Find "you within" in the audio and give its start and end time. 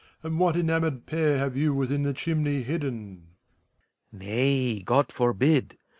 1.55-2.01